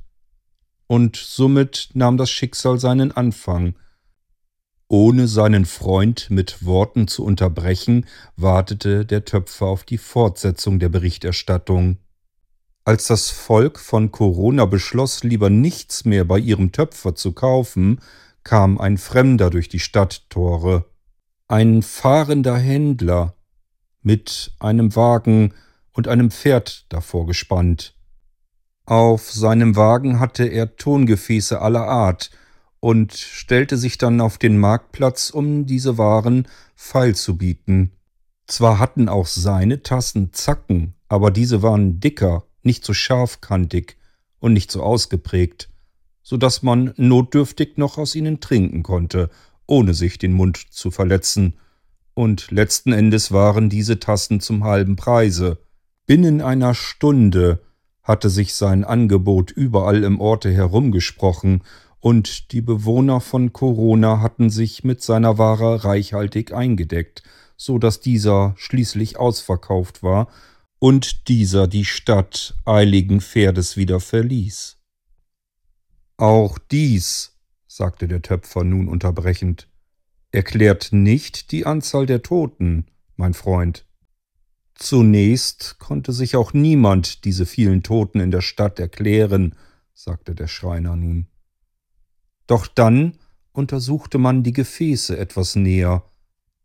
Und 0.88 1.14
somit 1.14 1.90
nahm 1.94 2.16
das 2.16 2.30
Schicksal 2.30 2.80
seinen 2.80 3.12
Anfang, 3.12 3.76
ohne 4.88 5.28
seinen 5.28 5.64
Freund 5.64 6.30
mit 6.30 6.64
Worten 6.64 7.08
zu 7.08 7.24
unterbrechen, 7.24 8.06
wartete 8.36 9.04
der 9.04 9.24
Töpfer 9.24 9.66
auf 9.66 9.84
die 9.84 9.98
Fortsetzung 9.98 10.78
der 10.78 10.88
Berichterstattung. 10.88 11.98
Als 12.84 13.06
das 13.06 13.30
Volk 13.30 13.80
von 13.80 14.10
Corona 14.10 14.66
beschloss, 14.66 15.24
lieber 15.24 15.48
nichts 15.48 16.04
mehr 16.04 16.24
bei 16.24 16.38
ihrem 16.38 16.70
Töpfer 16.70 17.14
zu 17.14 17.32
kaufen, 17.32 18.00
kam 18.42 18.78
ein 18.78 18.98
Fremder 18.98 19.48
durch 19.48 19.70
die 19.70 19.80
Stadttore. 19.80 20.84
Ein 21.48 21.82
fahrender 21.82 22.58
Händler 22.58 23.34
mit 24.02 24.52
einem 24.58 24.94
Wagen 24.94 25.54
und 25.92 26.08
einem 26.08 26.30
Pferd 26.30 26.84
davor 26.90 27.26
gespannt. 27.26 27.94
Auf 28.84 29.32
seinem 29.32 29.76
Wagen 29.76 30.20
hatte 30.20 30.44
er 30.44 30.76
Tongefäße 30.76 31.60
aller 31.60 31.86
Art, 31.88 32.30
und 32.84 33.14
stellte 33.14 33.78
sich 33.78 33.96
dann 33.96 34.20
auf 34.20 34.36
den 34.36 34.58
Marktplatz, 34.58 35.30
um 35.30 35.64
diese 35.64 35.96
Waren 35.96 36.46
feilzubieten. 36.74 37.92
Zwar 38.46 38.78
hatten 38.78 39.08
auch 39.08 39.26
seine 39.26 39.82
Tassen 39.82 40.34
Zacken, 40.34 40.92
aber 41.08 41.30
diese 41.30 41.62
waren 41.62 41.98
dicker, 41.98 42.44
nicht 42.62 42.84
so 42.84 42.92
scharfkantig 42.92 43.96
und 44.38 44.52
nicht 44.52 44.70
so 44.70 44.82
ausgeprägt, 44.82 45.70
so 46.22 46.36
dass 46.36 46.62
man 46.62 46.92
notdürftig 46.98 47.78
noch 47.78 47.96
aus 47.96 48.14
ihnen 48.14 48.40
trinken 48.40 48.82
konnte, 48.82 49.30
ohne 49.66 49.94
sich 49.94 50.18
den 50.18 50.34
Mund 50.34 50.58
zu 50.70 50.90
verletzen, 50.90 51.54
und 52.12 52.50
letzten 52.50 52.92
Endes 52.92 53.32
waren 53.32 53.70
diese 53.70 53.98
Tassen 53.98 54.40
zum 54.40 54.62
halben 54.62 54.96
Preise. 54.96 55.56
Binnen 56.04 56.42
einer 56.42 56.74
Stunde 56.74 57.62
hatte 58.02 58.28
sich 58.28 58.52
sein 58.52 58.84
Angebot 58.84 59.50
überall 59.52 60.04
im 60.04 60.20
Orte 60.20 60.52
herumgesprochen, 60.52 61.62
und 62.04 62.52
die 62.52 62.60
Bewohner 62.60 63.18
von 63.22 63.54
Corona 63.54 64.20
hatten 64.20 64.50
sich 64.50 64.84
mit 64.84 65.00
seiner 65.00 65.38
Ware 65.38 65.84
reichhaltig 65.84 66.52
eingedeckt, 66.52 67.22
so 67.56 67.78
dass 67.78 68.00
dieser 68.00 68.52
schließlich 68.58 69.16
ausverkauft 69.16 70.02
war 70.02 70.28
und 70.78 71.28
dieser 71.28 71.66
die 71.66 71.86
Stadt 71.86 72.56
eiligen 72.66 73.22
Pferdes 73.22 73.78
wieder 73.78 74.00
verließ. 74.00 74.76
Auch 76.18 76.58
dies, 76.58 77.38
sagte 77.66 78.06
der 78.06 78.20
Töpfer 78.20 78.64
nun 78.64 78.88
unterbrechend, 78.88 79.66
erklärt 80.30 80.90
nicht 80.92 81.52
die 81.52 81.64
Anzahl 81.64 82.04
der 82.04 82.22
Toten, 82.22 82.84
mein 83.16 83.32
Freund. 83.32 83.86
Zunächst 84.74 85.78
konnte 85.78 86.12
sich 86.12 86.36
auch 86.36 86.52
niemand 86.52 87.24
diese 87.24 87.46
vielen 87.46 87.82
Toten 87.82 88.20
in 88.20 88.30
der 88.30 88.42
Stadt 88.42 88.78
erklären, 88.78 89.54
sagte 89.94 90.34
der 90.34 90.48
Schreiner 90.48 90.96
nun. 90.96 91.28
Doch 92.46 92.66
dann 92.66 93.14
untersuchte 93.52 94.18
man 94.18 94.42
die 94.42 94.52
Gefäße 94.52 95.16
etwas 95.16 95.56
näher 95.56 96.02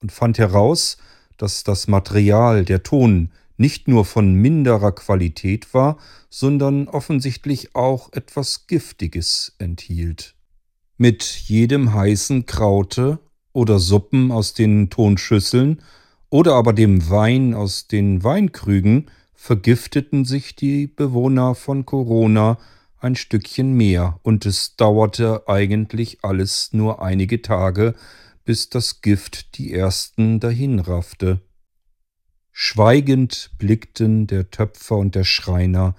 und 0.01 0.11
fand 0.11 0.37
heraus, 0.37 0.97
dass 1.37 1.63
das 1.63 1.87
Material, 1.87 2.65
der 2.65 2.83
Ton, 2.83 3.31
nicht 3.57 3.87
nur 3.87 4.05
von 4.05 4.33
minderer 4.33 4.93
Qualität 4.93 5.73
war, 5.73 5.97
sondern 6.29 6.87
offensichtlich 6.87 7.75
auch 7.75 8.11
etwas 8.13 8.67
Giftiges 8.67 9.55
enthielt. 9.57 10.35
Mit 10.97 11.23
jedem 11.23 11.93
heißen 11.93 12.45
Kraute 12.45 13.19
oder 13.53 13.79
Suppen 13.79 14.31
aus 14.31 14.53
den 14.53 14.89
Tonschüsseln 14.89 15.81
oder 16.29 16.55
aber 16.55 16.73
dem 16.73 17.09
Wein 17.09 17.53
aus 17.53 17.87
den 17.87 18.23
Weinkrügen 18.23 19.09
vergifteten 19.33 20.25
sich 20.25 20.55
die 20.55 20.87
Bewohner 20.87 21.55
von 21.55 21.85
Corona 21.85 22.57
ein 22.99 23.15
Stückchen 23.15 23.73
mehr, 23.73 24.19
und 24.23 24.45
es 24.45 24.75
dauerte 24.75 25.47
eigentlich 25.47 26.23
alles 26.23 26.73
nur 26.73 27.01
einige 27.01 27.41
Tage, 27.41 27.95
bis 28.45 28.69
das 28.69 29.01
Gift 29.01 29.57
die 29.57 29.73
ersten 29.73 30.39
dahinraffte. 30.39 31.41
Schweigend 32.51 33.51
blickten 33.57 34.27
der 34.27 34.51
Töpfer 34.51 34.97
und 34.97 35.15
der 35.15 35.23
Schreiner 35.23 35.95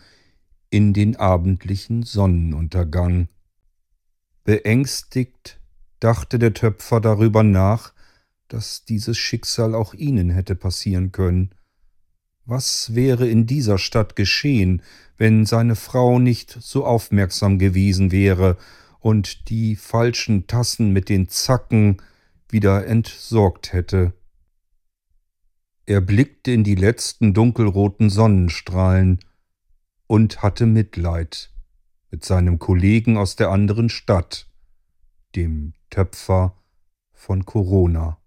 in 0.69 0.93
den 0.93 1.17
abendlichen 1.17 2.03
Sonnenuntergang. 2.03 3.29
Beängstigt 4.45 5.61
dachte 6.01 6.39
der 6.39 6.55
Töpfer 6.55 7.01
darüber 7.01 7.43
nach, 7.43 7.93
dass 8.49 8.85
dieses 8.85 9.17
Schicksal 9.17 9.75
auch 9.75 9.95
ihnen 9.95 10.31
hätte 10.31 10.55
passieren 10.55 11.13
können. 11.13 11.55
Was 12.45 12.95
wäre 12.95 13.29
in 13.29 13.47
dieser 13.47 13.79
Stadt 13.79 14.17
geschehen, 14.17 14.83
wenn 15.17 15.47
seine 15.47 15.77
Frau 15.77 16.19
nicht 16.19 16.57
so 16.61 16.85
aufmerksam 16.85 17.59
gewesen 17.59 18.13
wäre 18.13 18.57
und 18.99 19.49
die 19.51 19.77
falschen 19.77 20.47
Tassen 20.47 20.93
mit 20.93 21.09
den 21.09 21.29
Zacken 21.29 21.99
wieder 22.49 22.87
entsorgt 22.87 23.73
hätte? 23.73 24.15
Er 25.87 26.01
blickte 26.01 26.53
in 26.53 26.65
die 26.65 26.77
letzten 26.77 27.35
dunkelroten 27.35 28.11
Sonnenstrahlen 28.11 29.19
und 30.07 30.43
hatte 30.43 30.67
Mitleid 30.67 31.51
mit 32.11 32.25
seinem 32.25 32.59
Kollegen 32.59 33.17
aus 33.17 33.37
der 33.37 33.51
anderen 33.51 33.89
Stadt, 33.89 34.49
dem 35.35 35.73
Töpfer 35.91 36.57
von 37.13 37.45
Corona. 37.45 38.20